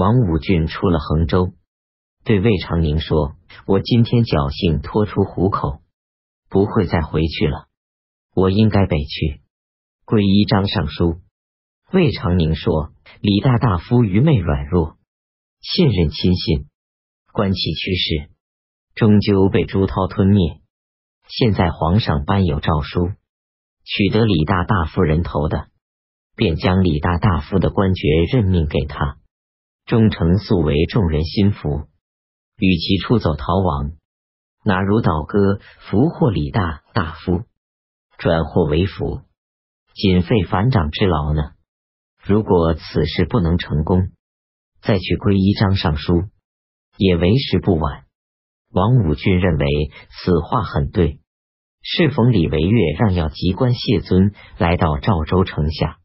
[0.00, 1.52] 王武俊出了衡州，
[2.24, 3.34] 对魏长宁说
[3.68, 5.82] ：“我今天侥幸拖出虎口，
[6.48, 7.66] 不会再回去了。
[8.34, 9.42] 我应该北去，
[10.06, 11.20] 皈依张尚书。”
[11.92, 14.96] 魏长宁说：“李大大夫愚昧软弱，
[15.60, 16.68] 信任亲信，
[17.34, 18.30] 观其趋势，
[18.94, 20.62] 终究被朱涛吞灭。
[21.28, 23.10] 现在皇上颁有诏书，
[23.84, 25.68] 取得李大大夫人头的，
[26.36, 29.18] 便将李大大夫的官爵任命给他。”
[29.90, 31.88] 忠诚素为众人心服，
[32.56, 33.90] 与其出走逃亡，
[34.64, 37.42] 哪如倒戈俘获李大大夫，
[38.16, 39.22] 转祸为福，
[39.92, 41.54] 仅费反掌之劳呢？
[42.22, 44.12] 如果此事不能成功，
[44.80, 46.22] 再去皈依张尚书，
[46.96, 48.04] 也为时不晚。
[48.72, 49.66] 王武俊认为
[50.22, 51.18] 此话很对。
[51.82, 55.99] 适逢李维岳让要籍官谢尊来到赵州城下。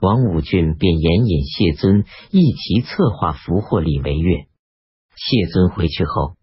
[0.00, 4.46] 王武俊便援引谢尊一起策划俘获李维岳。
[5.16, 6.36] 谢尊回去后，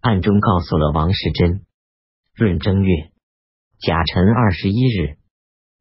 [0.00, 1.62] 暗中告诉了王世贞。
[2.36, 3.10] 闰正月
[3.80, 5.18] 甲辰二十一日，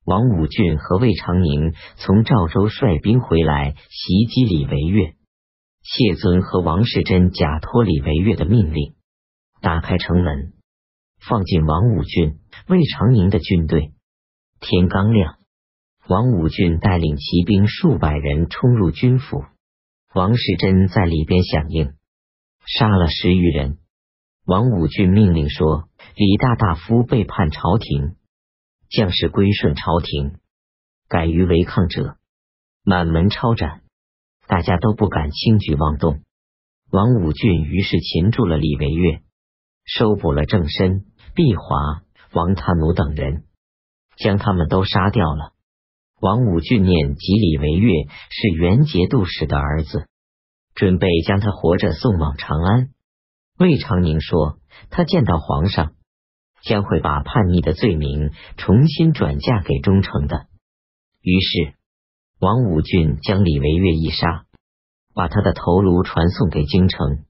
[0.04, 5.16] 王武俊和魏长宁从赵州率兵回来袭击李维岳。
[5.84, 8.96] 谢尊和王世贞假托李维岳的命令，
[9.62, 10.54] 打开城门，
[11.20, 13.94] 放进王武俊、魏长宁的军队。
[14.60, 15.38] 天刚亮。
[16.10, 19.46] 王武俊带领骑兵数百人冲入军府，
[20.14, 21.94] 王世贞在里边响应，
[22.66, 23.78] 杀了十余人。
[24.46, 25.88] 王武俊命令说
[26.18, 28.18] ：“李大大夫背叛朝廷，
[28.90, 30.40] 将士归顺朝廷，
[31.08, 32.18] 敢于违抗者，
[32.84, 33.80] 满门抄斩。”
[34.46, 36.20] 大家都不敢轻举妄动。
[36.92, 39.22] 王武俊于是擒住了李维岳，
[39.86, 43.46] 收捕了郑申、毕华、王他奴等人，
[44.18, 45.53] 将他们都杀掉了。
[46.24, 50.08] 王武俊念及李维岳是元节度使的儿子，
[50.74, 52.92] 准备将他活着送往长安。
[53.60, 54.58] 魏长宁说，
[54.90, 55.96] 他见到皇上，
[56.62, 60.46] 将会把叛逆的罪名重新转嫁给忠诚的。
[61.22, 61.74] 于是，
[62.40, 64.46] 王武俊将李维岳一杀，
[65.14, 67.26] 把他的头颅传送给京城。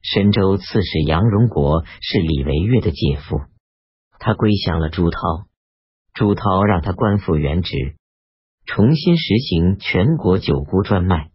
[0.00, 3.42] 神州刺史杨荣国是李维岳的姐夫，
[4.18, 5.18] 他归降了朱涛，
[6.14, 7.96] 朱涛让他官复原职。
[8.64, 11.30] 重新实行全国九姑专卖，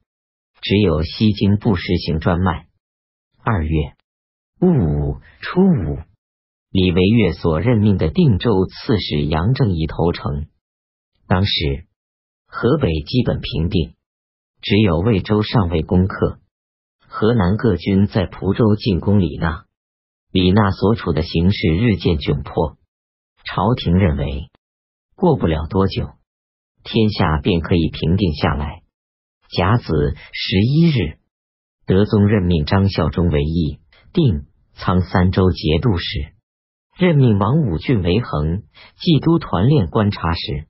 [0.62, 2.68] 只有西京不实行专卖。
[3.44, 3.94] 二月
[4.60, 6.00] 戊午初五，
[6.72, 10.48] 李维岳所任命的定州刺史杨正义投诚。
[11.28, 11.88] 当时
[12.48, 13.96] 河北基本平定，
[14.62, 16.40] 只有魏州尚未攻克。
[17.08, 19.66] 河南各军在蒲州进攻李纳，
[20.32, 22.78] 李纳所处的形势日渐窘迫。
[23.46, 24.50] 朝廷认为
[25.16, 26.17] 过不了多久。
[26.90, 28.82] 天下便可以平定下来。
[29.50, 31.20] 甲子十一日，
[31.86, 33.80] 德宗任命张孝忠为义、
[34.14, 36.34] 定、苍三州节度使，
[36.98, 38.64] 任命王武俊为衡、
[39.00, 40.68] 冀都团练观察使，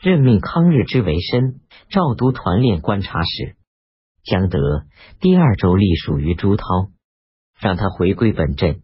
[0.00, 3.56] 任命康日之为申、赵都团练观察使。
[4.24, 4.58] 将德
[5.20, 6.64] 第二州隶属于朱涛，
[7.60, 8.82] 让他回归本镇。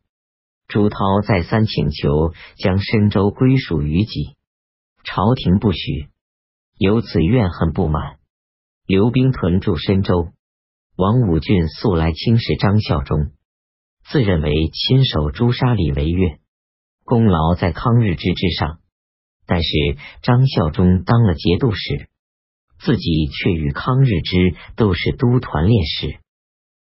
[0.66, 4.36] 朱涛再三请求将深州归属于己，
[5.02, 6.08] 朝廷不许。
[6.78, 8.18] 由此怨恨不满，
[8.86, 10.28] 刘兵屯驻深州。
[10.96, 13.32] 王武俊素来轻视张孝忠，
[14.08, 16.38] 自认为亲手诛杀李维岳，
[17.04, 18.78] 功劳在康日之之上。
[19.44, 19.68] 但是
[20.22, 22.08] 张孝忠当了节度使，
[22.78, 26.20] 自己却与康日之都是都团练使，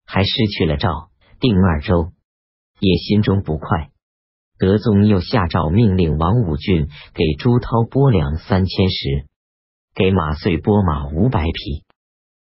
[0.07, 2.11] 还失去了赵定二州，
[2.81, 3.91] 也心中不快。
[4.59, 9.29] 德宗又下诏命令王武俊给朱涛拨粮三千石。
[9.95, 11.85] 给马遂拨马五百匹。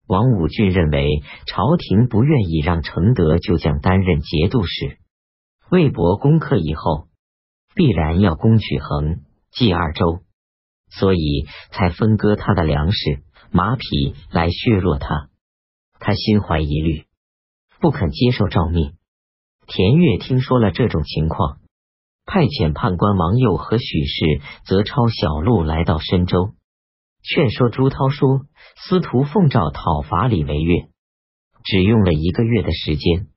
[0.09, 4.99] 王武俊认为朝廷不愿意让承德就将担任节度使。
[5.71, 7.09] 魏博攻克以后，
[7.75, 9.21] 必然要攻取衡、
[9.51, 10.21] 冀二州，
[10.91, 15.29] 所以才分割他的粮食、马匹来削弱他。
[15.99, 17.05] 他心怀疑虑，
[17.81, 18.95] 不肯接受诏命。
[19.67, 21.59] 田悦听说了这种情况，
[22.27, 26.55] 派遣判官王佑和许氏则抄小路来到深州。
[27.23, 28.47] 劝说朱涛说
[28.77, 30.89] ：“司徒奉诏讨伐李维岳，
[31.65, 33.29] 只用了一个月的时间，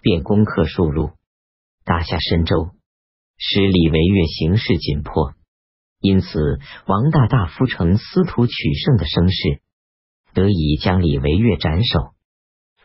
[0.00, 1.10] 便攻克数路，
[1.84, 2.70] 打下深州，
[3.36, 5.34] 使李维岳形势紧迫。
[6.00, 9.60] 因此，王大大夫成司徒取胜的声势，
[10.32, 12.14] 得以将李维岳斩首。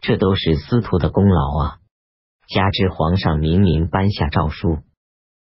[0.01, 1.77] 这都是司徒的功劳啊！
[2.49, 4.79] 加之皇上明明颁下诏书，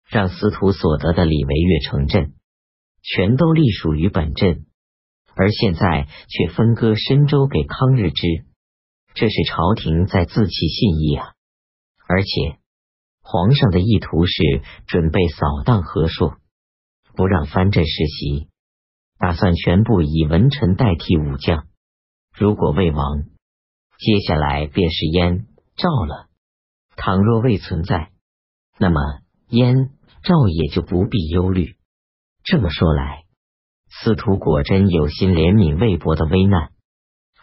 [0.08, 2.36] 让司徒所得的李维岳城镇，
[3.02, 4.66] 全都隶属于本镇。”
[5.36, 8.46] 而现在却分割深州给康日之，
[9.14, 11.34] 这是朝廷在自弃信义啊！
[12.08, 12.60] 而且
[13.22, 16.38] 皇上的意图是准备扫荡和硕，
[17.16, 18.50] 不让藩镇世袭，
[19.18, 21.68] 打算全部以文臣代替武将。
[22.34, 23.24] 如果魏王，
[24.00, 26.28] 接下来便是燕、赵了。
[26.96, 28.12] 倘若未存在，
[28.78, 29.00] 那么
[29.48, 29.92] 燕、
[30.24, 31.76] 赵也就不必忧虑。
[32.44, 33.21] 这么说来，
[34.00, 36.72] 司徒果真有心怜悯魏博的危难，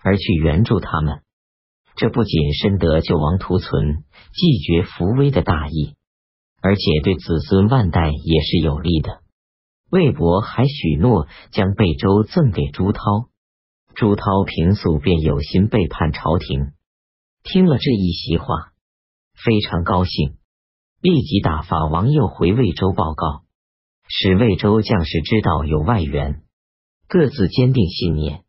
[0.03, 1.23] 而去援助他们。
[1.95, 5.95] 这不仅深得救亡图存、继绝扶危的大义，
[6.63, 9.21] 而且对子孙万代也是有利的。
[9.91, 13.01] 魏博还许诺将贝州赠给朱涛，
[13.95, 16.73] 朱涛平素便有心背叛朝廷，
[17.43, 18.47] 听了这一席话，
[19.35, 20.37] 非常高兴，
[21.01, 23.43] 立即打发王佑回魏州报告，
[24.09, 26.43] 使魏州将士知道有外援，
[27.09, 28.43] 各自坚定信念。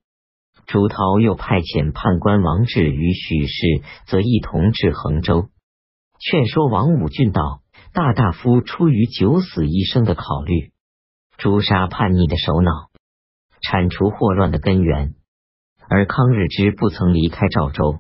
[0.66, 5.50] 朱涛又派遣判官王志与许氏，则一同至衡州，
[6.20, 7.62] 劝说王武俊道
[7.92, 10.72] ：“大大夫出于九死一生的考虑，
[11.38, 12.72] 诛杀叛逆的首脑，
[13.62, 15.16] 铲除祸乱的根源。
[15.90, 18.00] 而康日之不曾离开赵州，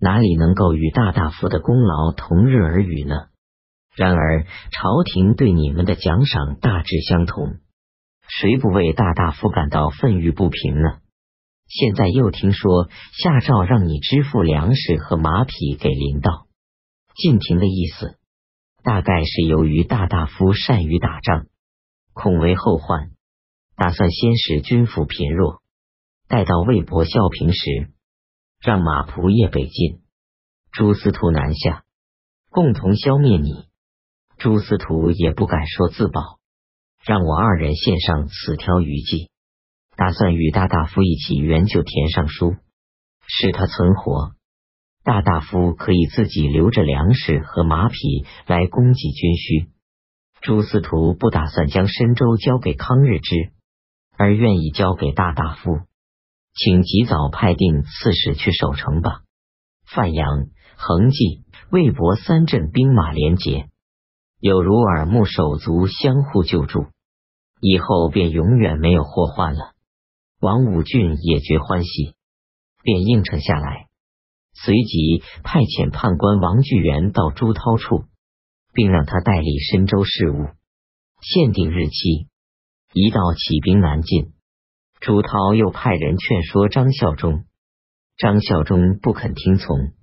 [0.00, 3.26] 哪里能够与大大夫的功劳同日而语呢？
[3.98, 7.58] 然而朝廷对你们的奖赏大致相同，
[8.28, 11.00] 谁不为大大夫感到愤郁不平呢？”
[11.66, 16.46] 现在又听说下诏让你支付粮食和马匹给林道，
[17.16, 18.18] 晋廷的意思
[18.84, 21.46] 大概是由于大大夫善于打仗，
[22.14, 23.10] 恐为后患，
[23.76, 25.60] 打算先使军府贫弱，
[26.28, 27.90] 待到魏博孝平时，
[28.60, 30.00] 让马仆夜北进，
[30.70, 31.82] 朱司徒南下，
[32.48, 33.67] 共同消灭你。
[34.38, 36.38] 朱司徒也不敢说自保，
[37.04, 39.30] 让我二人献上此条余计。
[39.96, 42.54] 打算与大大夫一起援救田尚书，
[43.26, 44.30] 使他存活。
[45.02, 47.96] 大大夫可以自己留着粮食和马匹
[48.46, 49.70] 来供给军需。
[50.40, 53.50] 朱司徒不打算将深州交给康日之，
[54.16, 55.80] 而愿意交给大大夫，
[56.54, 59.22] 请及早派定刺史去守城吧。
[59.84, 60.46] 范阳、
[60.76, 61.42] 恒济、
[61.72, 63.68] 魏博三镇兵马连结，
[64.40, 66.86] 有如耳目手足相互救助，
[67.60, 69.72] 以后便永远没有祸患了。
[70.40, 72.14] 王武俊也觉欢喜，
[72.84, 73.88] 便应承下来，
[74.54, 78.04] 随即派遣判官王巨源到朱涛处，
[78.72, 80.46] 并让他代理深州事务，
[81.20, 82.28] 限定日期，
[82.92, 84.34] 一到起兵南进。
[85.00, 87.44] 朱涛又派人劝说张孝忠，
[88.16, 89.97] 张孝忠不肯听从。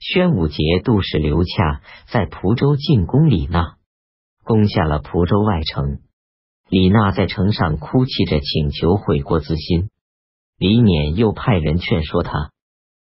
[0.00, 3.76] 宣武节度使刘洽在蒲州进攻李纳，
[4.44, 5.98] 攻下了蒲州外城。
[6.68, 9.90] 李娜在城上哭泣着请求悔过自新，
[10.56, 12.50] 李勉又派人劝说他。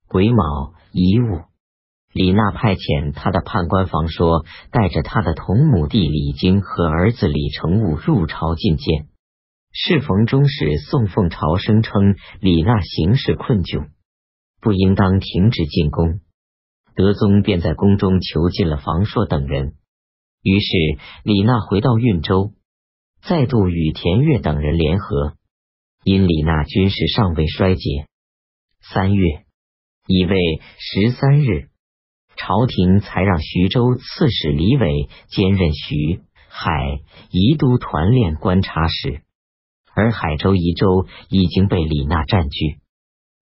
[0.08, 1.42] 癸卯乙午，
[2.14, 9.08] 李娜派遣他的判官房说，带着他的同母弟李经和儿子李成武入朝觐见。
[9.72, 13.88] 适逢中使宋凤朝声称李娜行事困窘，
[14.62, 16.20] 不应当停止进攻。
[16.96, 19.74] 德宗便在宫中囚禁了房硕等人。
[20.42, 20.68] 于是
[21.24, 22.54] 李娜回到运州。
[23.28, 25.34] 再度与田悦等人联合，
[26.04, 28.06] 因李娜军事尚未衰竭。
[28.82, 29.46] 三月
[30.06, 30.38] 乙未
[30.78, 31.70] 十三日，
[32.36, 37.00] 朝廷才让徐州刺史李伟兼任徐海
[37.32, 39.24] 宜都团练观察使，
[39.96, 42.78] 而海州宜州已经被李娜占据，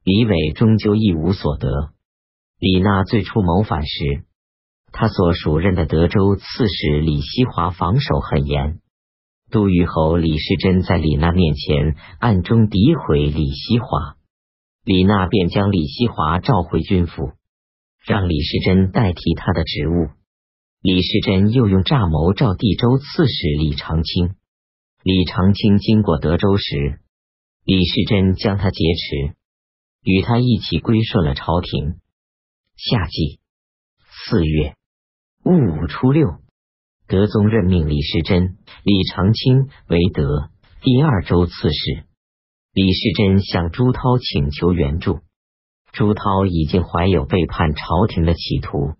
[0.06, 1.92] 李伟终究一无所得。
[2.66, 4.24] 李娜最初谋反时，
[4.94, 8.80] 他所属任的德州刺史李希华防守很严。
[9.52, 14.16] 杜虞侯李世珍在李娜面前暗中诋毁李希华，
[14.86, 17.34] 李娜便将李希华召回军府，
[18.08, 20.12] 让李世珍代替他的职务。
[20.82, 24.36] 李世珍又用诈谋召地州刺史李长卿，
[25.04, 27.02] 李长卿经过德州时，
[27.66, 29.36] 李世珍将他劫持，
[30.04, 32.00] 与他一起归顺了朝廷。
[32.76, 33.40] 夏季
[34.26, 34.74] 四月
[35.44, 36.40] 戊午初六。
[37.08, 40.50] 德宗任命李时珍、李长卿为德
[40.82, 42.04] 第二州刺史。
[42.74, 45.20] 李世珍向朱涛请求援助，
[45.92, 48.96] 朱涛已经怀有背叛朝廷的企图，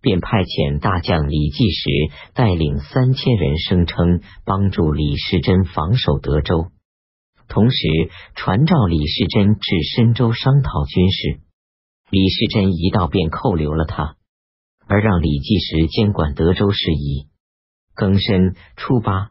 [0.00, 1.90] 便派遣大将李继时
[2.32, 6.72] 带领三千人，声称帮助李世珍防守德州，
[7.48, 7.76] 同时
[8.34, 9.60] 传召李世珍至
[9.94, 11.40] 深州商讨军事。
[12.12, 14.16] 李世珍一到，便扣留了他，
[14.86, 17.30] 而让李继时监管德州事宜。
[17.96, 19.30] 庚申初八，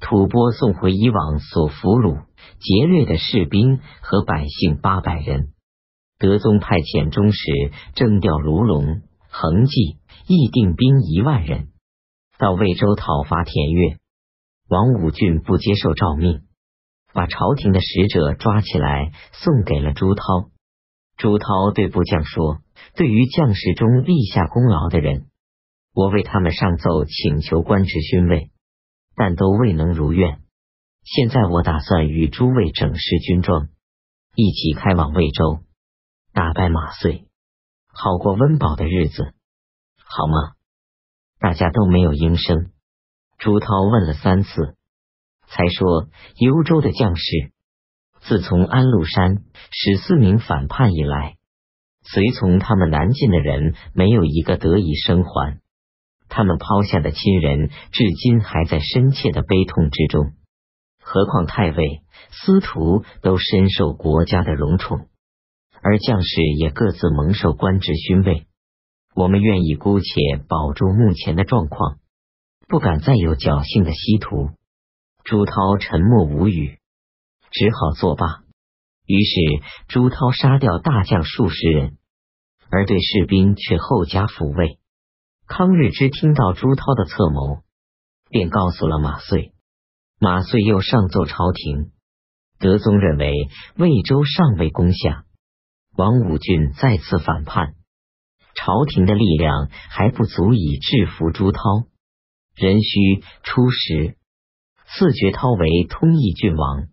[0.00, 2.22] 吐蕃送回以往所俘虏、
[2.60, 5.52] 劫掠的士兵和百姓八百人。
[6.18, 7.42] 德宗派遣中使
[7.94, 11.68] 征调卢龙、恒济、议定兵一万人
[12.38, 13.98] 到魏州讨伐田越。
[14.70, 16.40] 王武俊不接受诏命，
[17.12, 20.24] 把朝廷的使者抓起来送给了朱涛。
[21.18, 22.62] 朱涛对部将说
[22.94, 25.26] ：“对于将士中立下功劳的人，
[25.92, 28.52] 我为他们上奏请求官职勋位，
[29.16, 30.40] 但都未能如愿。
[31.02, 33.68] 现在我打算与诸位整饰军装，
[34.36, 35.64] 一起开往魏州，
[36.32, 37.26] 打败马遂，
[37.88, 39.34] 好过温饱的日子，
[39.96, 40.52] 好吗？”
[41.40, 42.70] 大家都没有应声。
[43.38, 44.76] 朱涛问了三次，
[45.48, 46.08] 才说
[46.38, 47.52] ：“幽州的将士，
[48.28, 49.38] 自从安禄山、
[49.70, 51.36] 史思明反叛以来，
[52.02, 55.60] 随从他们南进的人没有一个得以生还。
[56.28, 60.32] 他们抛下的亲人，至今还在深切的悲痛之中。
[61.02, 65.06] 何况太尉、司徒都深受国家的荣宠，
[65.80, 68.46] 而将士也各自蒙受官职勋位。
[69.14, 70.06] 我们愿意姑且
[70.46, 71.96] 保住目前的状况。”
[72.68, 74.50] 不敢再有侥幸的希图。
[75.24, 76.77] 朱涛沉默无语，
[77.50, 78.44] 只好作罢。
[79.06, 81.96] 于是朱涛杀掉大将数十人，
[82.70, 84.78] 而对士兵却厚加抚慰。
[85.46, 87.62] 康日之听到朱涛的策谋，
[88.28, 89.54] 便告诉了马遂。
[90.20, 91.92] 马遂又上奏朝廷，
[92.58, 93.32] 德宗认为
[93.76, 95.24] 魏州尚未攻下，
[95.96, 97.74] 王武俊再次反叛，
[98.54, 101.60] 朝廷的力量还不足以制服朱涛。
[102.56, 104.16] 仍需出使，
[104.88, 106.88] 赐爵涛为通义郡王，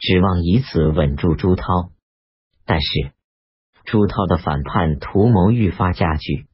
[0.00, 1.90] 指望以此稳住朱涛。
[2.64, 3.12] 但是
[3.84, 6.46] 朱涛的反叛图谋愈发加剧，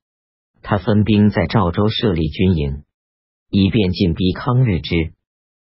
[0.62, 2.85] 他分兵在赵州设立军营，
[3.50, 5.12] 以便进逼康日之，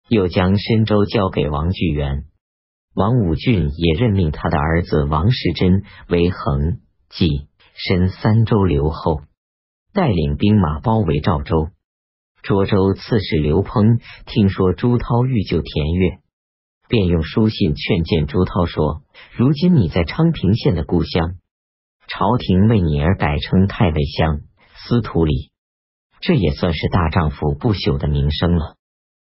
[0.09, 2.25] 又将深州交给王巨源。
[2.95, 9.23] 王武俊也任命他的儿子王世贞为恒、济、深三州留后，
[9.93, 11.71] 带领兵马包围赵州。
[12.43, 16.19] 涿州刺史刘烹听说朱涛欲救田悦，
[16.89, 19.03] 便用书信劝谏朱涛说
[19.37, 21.37] ：“如今你在昌平县的故乡，
[22.09, 24.41] 朝廷为你而改称太尉乡、
[24.77, 25.51] 司徒里，
[26.21, 28.77] 这也算是大丈夫不朽的名声了。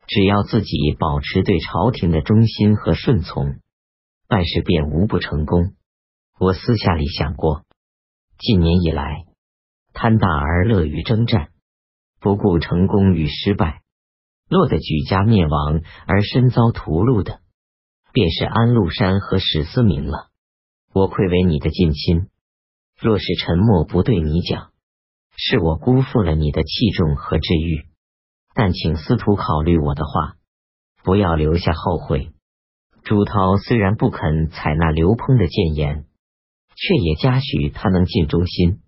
[0.07, 3.57] 只要自己保持对朝廷的忠心和顺从，
[4.29, 5.75] 办事便无不成功。
[6.39, 7.63] 我私下里想过，
[8.39, 9.25] 近年以来，
[9.93, 11.49] 贪大而乐于征战。”
[12.19, 13.83] 不顾成功与失败，
[14.49, 17.41] 落得举家灭亡而身遭屠戮的，
[18.13, 20.29] 便是安禄山和史思明了。
[20.93, 22.29] 我愧为你的近亲，
[22.99, 24.71] 若是沉默不对你讲，
[25.37, 27.87] 是我辜负了你的器重和治愈。
[28.55, 30.37] 但请司徒考虑我的话，
[31.03, 32.33] 不要留下后悔。
[33.05, 36.07] 朱涛虽然不肯采纳刘烹的谏言，
[36.75, 38.81] 却也嘉许他能尽忠心，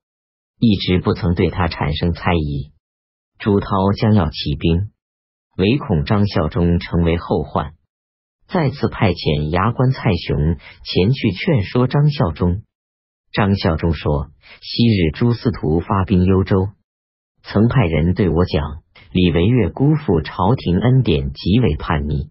[0.59, 2.73] 一直不曾对他产生猜疑。
[3.39, 3.69] 朱涛
[4.01, 4.91] 将要起兵，
[5.59, 7.75] 唯恐张孝忠成为后患，
[8.47, 12.63] 再次派遣牙关蔡雄前去劝说张孝忠。
[13.33, 14.31] 张孝忠说
[14.63, 16.69] ：“昔日朱司徒发兵幽州，
[17.43, 22.31] 曾派人对我讲，李维岳辜负朝廷恩典，极为叛逆，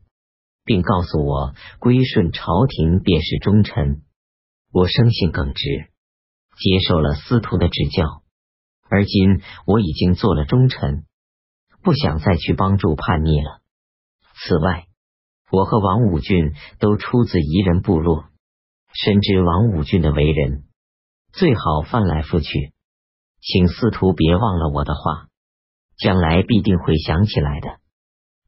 [0.63, 4.03] 并告诉我归顺朝廷便是忠臣。
[4.72, 5.63] 我生性耿直，
[6.57, 8.24] 接受了司徒的指教。”
[8.89, 11.03] 而今我已经做了忠臣，
[11.81, 13.62] 不想再去帮助叛逆了。
[14.36, 14.88] 此外，
[15.51, 18.25] 我和王武俊都出自夷人部落，
[18.93, 20.63] 深知王武俊的为人，
[21.31, 22.74] 最好翻来覆去。
[23.39, 25.27] 请司徒别忘了我的话，
[25.98, 27.79] 将来必定会想起来的。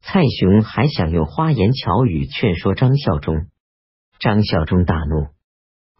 [0.02, 3.46] 蔡雄还想用花言巧语劝说张孝忠，
[4.18, 5.28] 张孝忠大怒，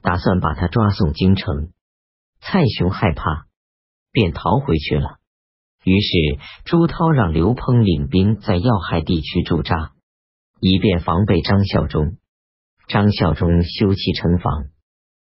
[0.03, 1.73] 打算把他抓送京城。
[2.41, 3.47] 蔡雄害怕。
[4.13, 5.20] 便逃回去了。
[5.85, 9.93] 于是朱涛让刘烹领兵在要害地区驻扎，
[10.61, 12.17] 以便防备张孝忠。
[12.87, 14.65] 张孝忠修葺城防，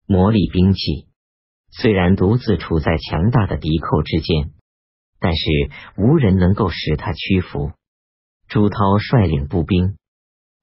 [0.08, 1.08] 磨砺兵器，
[1.72, 4.54] 虽然独自处在强大的敌寇之间，
[5.20, 5.46] 但是
[5.98, 7.74] 无人能够使他屈服。
[8.48, 9.98] 朱涛率领步兵、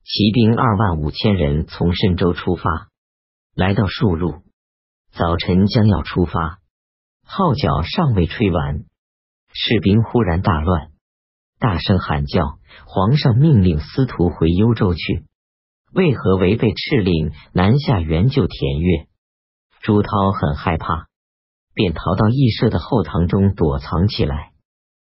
[0.03, 2.89] 骑兵二万五千人从深州出发，
[3.55, 4.43] 来到数路，
[5.13, 6.59] 早晨将要出发。
[7.23, 8.85] 号角尚未吹完，
[9.59, 10.91] 士兵忽然大乱，
[11.59, 15.25] 大声喊叫：“皇上命令司徒回幽州去，
[15.95, 19.07] 为何违背敕令南下援救田悦？”
[19.81, 21.07] 朱涛很害怕，
[21.73, 24.51] 便逃到义社的后堂中躲藏起来。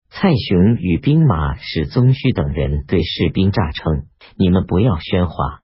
[0.09, 4.05] 蔡雄与兵马使宗须等人对士兵诈称
[4.37, 5.61] ：“你们不要喧哗，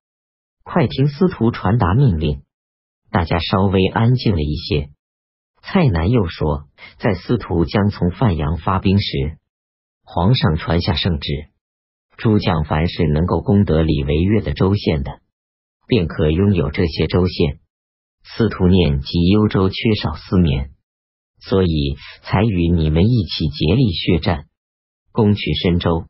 [0.64, 2.42] 快听司徒传达命令。
[3.12, 4.90] 大家稍微安静了一些。
[5.62, 9.38] 蔡南又说，在司徒将从范阳发兵时，
[10.04, 11.30] 皇上传下圣旨，
[12.18, 15.22] 诸将凡是能够攻得李维岳的州县的，
[15.88, 17.60] 便可拥有这些州县。
[18.24, 20.72] 司徒念及幽州缺少司绵，
[21.40, 24.46] 所以才与你们一起竭力血战，
[25.12, 26.06] 攻取深州，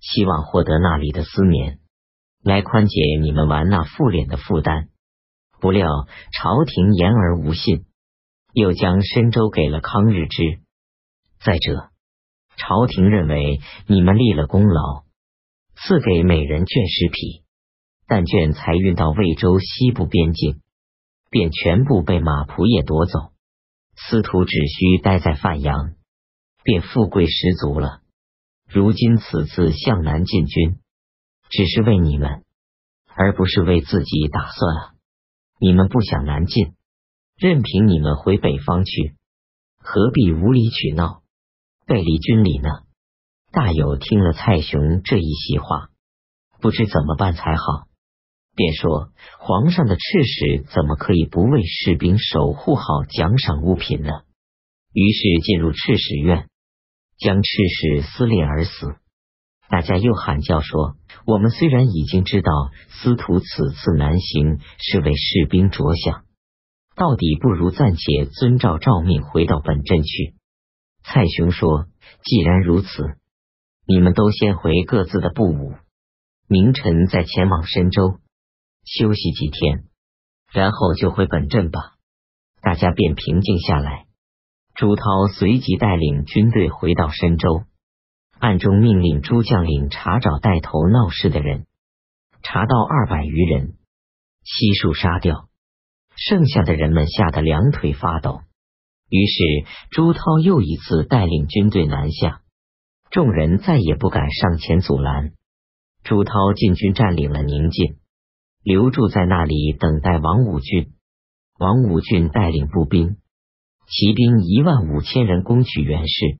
[0.00, 1.78] 希望获得那里的司绵，
[2.42, 4.88] 来宽解你们完那赋敛的负担。
[5.60, 5.86] 不料
[6.32, 7.84] 朝廷言而无信。
[8.56, 10.60] 又将深州给了康日之。
[11.44, 11.90] 再者，
[12.56, 15.04] 朝廷认为你们立了功劳，
[15.74, 17.42] 赐给每人卷十匹，
[18.06, 20.62] 但卷才运到魏州西部边境，
[21.28, 23.34] 便全部被马仆也夺走。
[23.94, 25.92] 司徒只需待在范阳，
[26.64, 28.00] 便富贵十足了。
[28.66, 30.78] 如今此次向南进军，
[31.50, 32.42] 只是为你们，
[33.14, 34.94] 而不是为自己打算啊！
[35.60, 36.72] 你们不想南进？
[37.38, 39.14] 任凭你们回北方去，
[39.78, 41.20] 何必无理取闹，
[41.86, 42.70] 背离军礼呢？
[43.52, 45.90] 大有听了蔡雄这一席话，
[46.62, 47.88] 不知怎么办才好，
[48.54, 54.10] 便说：皇上的赤使怎么可以不为士兵守护好奖赏物品呢？
[54.94, 56.48] 于是进入赤使院，
[57.18, 58.96] 将赤使撕裂而死。
[59.68, 62.50] 大家又喊叫说：我们虽然已经知道
[62.88, 66.24] 司徒此次南行是为士兵着想。
[66.96, 70.34] 到底不如暂且遵照诏命回到本镇去。
[71.04, 71.86] 蔡雄说
[72.24, 72.88] ：“既然如此，
[73.86, 75.74] 你们都先回各自的部伍，
[76.48, 78.18] 明晨再前往深州
[78.84, 79.84] 休息几天，
[80.50, 81.92] 然后就回本镇吧。”
[82.62, 84.06] 大家便平静下来。
[84.74, 85.04] 朱涛
[85.38, 87.64] 随即带领军队回到深州，
[88.38, 91.66] 暗中命令诸将领查找带头闹事的人，
[92.42, 93.74] 查到二百余人，
[94.44, 95.48] 悉数杀掉。
[96.16, 98.40] 剩下的人们吓得两腿发抖，
[99.08, 99.42] 于是
[99.90, 102.40] 朱涛又一次带领军队南下，
[103.10, 105.32] 众人再也不敢上前阻拦。
[106.02, 107.98] 朱涛进军占领了宁晋，
[108.62, 110.92] 留驻在那里等待王武俊。
[111.58, 113.16] 王武俊带领步兵、
[113.86, 116.38] 骑兵一万五千人攻取袁氏，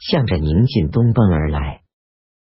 [0.00, 1.82] 向着宁晋东奔而来。